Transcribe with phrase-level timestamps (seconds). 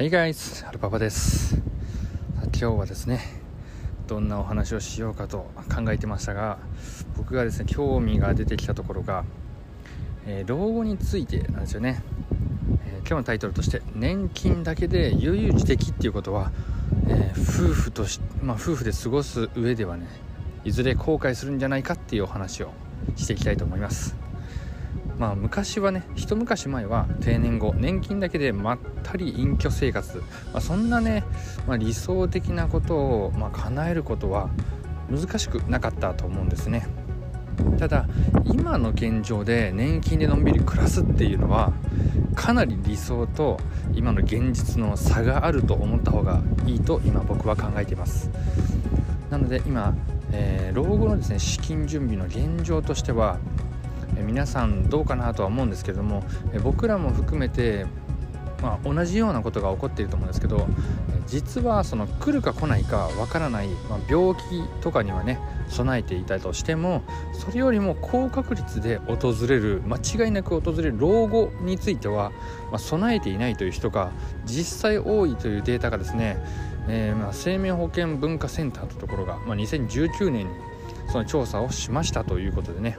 [0.00, 0.64] Hey guys!
[0.64, 1.60] ハルパパです
[2.38, 3.20] 今日はですね
[4.06, 6.58] どんなお話をしようかと考えてましたが
[7.18, 9.26] 僕がですね興味が出てきたところが、
[10.24, 12.02] えー、老後についてなんですよね、
[12.86, 16.50] えー、今日のタイトルとして年金だけで悠々自適っていうことは、
[17.06, 20.06] えー、夫婦とし、まあ、夫婦で過ごす上ではね
[20.64, 22.70] いずれ後悔するんじゃないかっていうお話を
[23.16, 24.16] していきたいと思います
[25.20, 30.24] まあ、昔はね一昔前は定年後年金だけでまったり隠居生活、ま
[30.54, 31.24] あ、そんなね、
[31.68, 34.48] まあ、理想的なことを、まあ、叶えることは
[35.10, 36.86] 難しくなかったと思うんですね。
[37.78, 38.08] ただ
[38.46, 41.74] 今の現状で年金でのんびり暮らすっていうのは
[42.34, 43.60] かなり理想と
[43.92, 48.30] 今の現実の差があると思った方がいいと今僕は考えています。
[49.28, 49.94] なので今、
[50.32, 53.38] えー、老後のですね資金準備の現状としては
[54.16, 56.22] 皆さんどうかなとは思うんですけれども
[56.62, 57.86] 僕らも含めて、
[58.62, 60.66] まあ、同じようなことが起こっていると思うんですけど
[61.26, 65.38] 実はその来るか来ないかわからない、まあ、病気とかにはね
[65.68, 72.30] 備えていたとしてもそれよりも高確率で訪れる間違いなく訪れる老後については、
[72.70, 74.10] まあ、備えていないという人が
[74.44, 76.36] 実際多いというデータがですね、
[76.88, 80.54] えー、ま生命保険文化センターというところが、ま、2019年に
[81.10, 82.98] その調査をしましたということでね。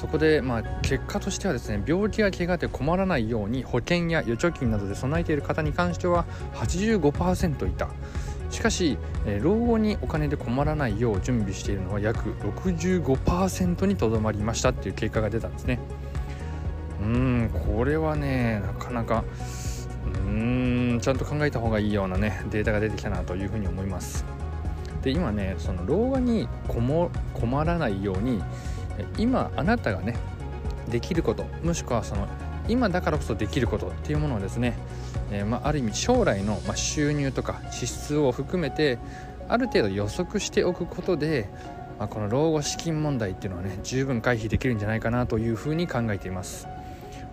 [0.00, 7.88] そこでまあ結果としてはですね病気や怪我で困らないように保険や預貯金などで備えている方に関しては85%いた。
[8.50, 15.80] しかし、えー、老後にお金で困らないよう準備しているのは約65%にとどまりましたっていう結果が出たんですね。
[17.02, 19.24] うんこれはねなかなか
[20.26, 24.24] うんちゃんと考えた方がいいようなねデータが出てきたなというふうに思います。
[25.02, 28.42] で今ねその老後に困らないように
[29.18, 30.16] 今あなたがね
[30.88, 32.26] できることもしくはその
[32.68, 34.76] 今だからこそできることっていうものをですね、
[35.30, 38.98] えー、まあ、る意味将来の、ま収入とか支出を含めて
[39.48, 41.48] ある程度予測しておくことで、
[41.98, 46.66] まあ、この老後資金問題っていうのはね十分回避できるんじゃないかなというふうに考えています。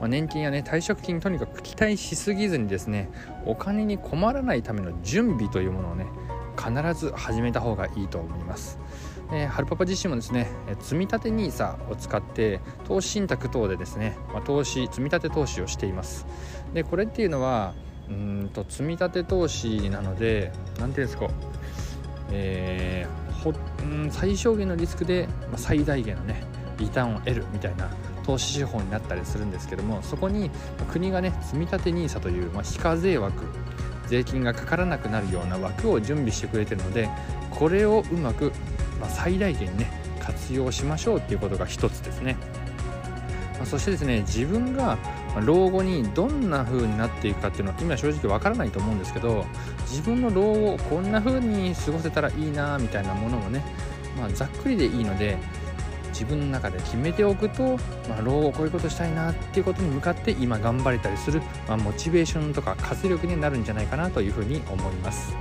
[0.00, 3.10] まあ、年金やね退職金とにかく期待しすぎずにですね
[3.44, 6.06] お金に困らないための準備というものをね
[6.60, 8.78] 必ず始めた方がいいと思います。
[9.32, 10.50] えー、ハルパパ自身もですね
[10.80, 16.26] 積立 NISA を使って投資信託等でですね、まあ、投資積立投資をしています
[16.74, 17.74] でこれっていうのは
[18.08, 21.28] うんと積立投資なので何ていうんですか、
[22.32, 23.50] えー、ほ
[23.86, 26.42] ん最小限のリスクで、まあ、最大限のね
[26.78, 27.88] リターンを得るみたいな
[28.24, 30.50] 投資手法になったりするんですけどもそこに
[30.90, 33.44] 国がね積立 NISA という、まあ、非課税枠
[34.10, 37.08] 税金がかからなくなるような枠を準備してくれてるので
[37.50, 38.52] これをうまく
[39.00, 39.90] まあ、最大限ね
[40.20, 42.36] 活用しましょうっていうことが一つですね、
[43.58, 44.98] ま、そしてですね自分が
[45.44, 49.46] 老後にどんな風になっていくかっていうのは今正直わからないと思うんですけど
[49.88, 53.64] 自分の老後こんな風に過ごせたらいいなみたいなものもね、
[54.18, 55.38] まあ、ざっくりでいいので
[56.20, 65.34] 自分の中で決めておくと、まあ、老後こういうことしたいなっていうことに向かって今頑張れたりする、まあ、モチベーションとか活力になるんじゃないかなというふうに思います。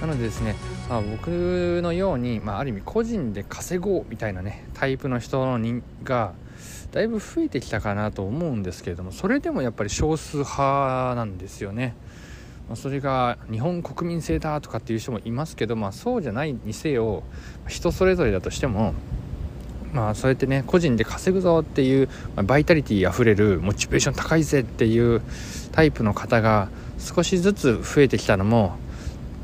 [0.00, 0.56] なのでですね、
[0.88, 6.34] まあ、僕のように、まあ、ある意味個人で稼ごうみたいなねタイプの人の人が
[6.90, 11.94] だいぶ増えてきたかなと思うんですけれどもそれでもやっぱり少数派なんですよね。
[12.74, 17.22] それが日本国民性だとかっていう人もいますけど、まあ、そうじゃないにせよ
[17.66, 18.92] 人それぞれだとしても
[19.92, 25.22] まあそうやってね個人で稼ぐぞっていう、まあ、バイタリティあふれるモチベーション高いぜっていう
[25.72, 26.68] タイプの方が
[26.98, 28.76] 少しずつ増えてきたのも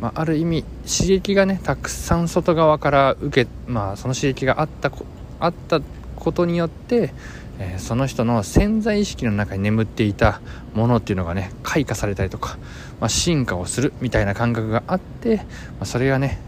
[0.00, 4.92] まあ、ある意味刺激がねたくさん外側から受け、まあ、その刺激があった
[5.40, 5.80] あった
[6.16, 7.14] ことによって、
[7.58, 10.40] えー、その人の潜在意識の中に眠っていた
[10.74, 12.58] ものっていうのがね開花されたりとか、
[13.00, 15.44] まあ、進化をするみたいな感覚があって、ま
[15.80, 16.38] あ、それがね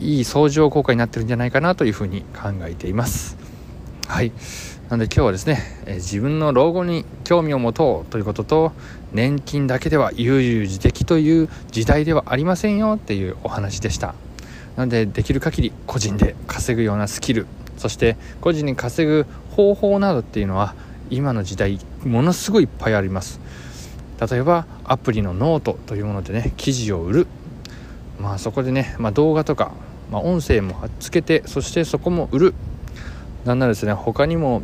[0.00, 3.41] いい相乗効果になってるんじゃないかなというふうに考えています。
[4.12, 4.32] はい。
[4.90, 8.72] なので今日はですね、え自分の老後に興味を持とうということと
[9.14, 14.14] 年金だけでは悠々自適という時代ではありませんよっていうお話でした。
[14.76, 17.46] なのでできる限り個人で稼ぐようなスキル
[17.78, 19.24] そして個人に稼ぐ
[19.56, 20.74] 方法などっていうのは
[21.08, 23.40] 今の時代ものすごいいっぱいあります。
[24.30, 27.26] 例えばアプリのノートというものでね記事を売る。
[28.20, 29.72] まあそこでね、まあ、動画とか、
[30.10, 32.54] まあ、音声もつけてそしてそこも売る。
[33.44, 34.62] なんならですね他にも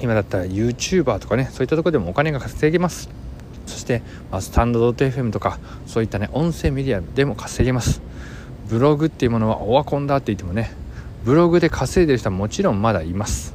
[0.00, 3.08] 今だったら YouTuber とかねそういったとこでもお金が稼げます。
[3.66, 8.02] そして、まあ、スタンドドット .fm とかそういったね音声メディアでも稼げます。
[8.68, 10.72] ブログっていうものはオワコンだって言ってもね
[11.24, 13.54] ブログで稼いでる人はもちろんまだいます。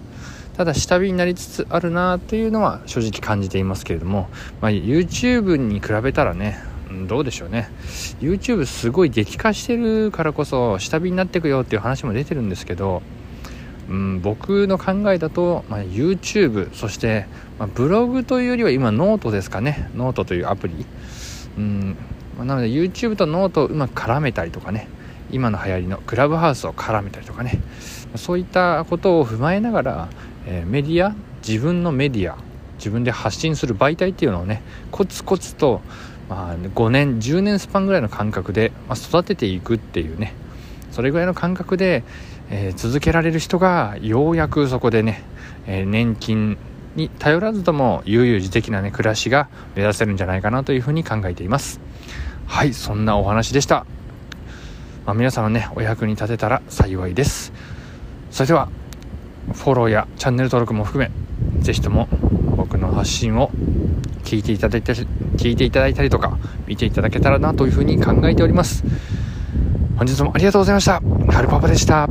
[0.55, 4.27] ただ下火になりつつあるなというのは正直感じていますけれども、
[4.59, 6.57] まあ、YouTube に比べたらね
[7.07, 7.69] どうでしょうね。
[8.21, 13.01] YouTube すごい激化してるからこそ下火になってくよっていう話も出てるんですけど、
[13.89, 17.25] うん、僕の考えだと、まあ、YouTube そして、
[17.57, 19.89] まあ、ブログというよりは今ノートですかね。
[19.95, 20.85] ノートというアプリ、
[21.57, 21.97] うん、
[22.39, 24.87] なので YouTube とノートをうまく絡めたりとかね。
[25.29, 27.59] 今の流行りのクラブハウスを絡めたりとかね。
[28.15, 30.09] そういったことを踏まえながら、
[30.45, 32.37] えー、メディア自分のメディア
[32.77, 34.61] 自分で発信する媒体っていうのをね
[34.91, 35.81] コツコツと、
[36.29, 40.33] まあ、5年10年スパンぐらいの感覚で、まあ、育てていくっていうね。
[40.91, 42.03] それぐらいの感覚で、
[42.49, 45.23] えー、続けられる人がようやくそこでね、
[45.65, 46.57] えー、年金
[46.95, 51.79] に頼らずとも悠々自適なね暮らしが目指せるんじゃないかなというふうに考えています。
[52.47, 53.85] はいそんなお話でした。
[55.05, 57.53] まあ、皆さんのねお役に立てたら幸いです。
[58.31, 58.69] それでは
[59.53, 61.11] フォローやチャンネル登録も含め
[61.61, 62.07] 是非とも
[62.55, 63.51] 僕の発信を
[64.23, 68.83] 聞いていただいた聞いていただいたりとか見ていただけたらなというふうに考えております。
[69.97, 71.01] 本日もありがとうございました。
[71.01, 72.07] はるパパでした。